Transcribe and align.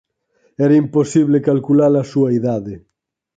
Era 0.67 0.75
imposible 0.83 1.45
calcula-la 1.47 2.03
súa 2.11 2.29
idade. 2.39 2.75